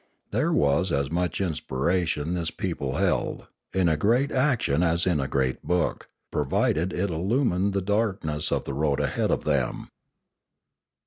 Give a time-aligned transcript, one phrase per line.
[0.31, 5.27] There was as much inspiration, this people held, in a great action as in a
[5.27, 9.89] great book, provided it illumined the darkness of the road ahead of them.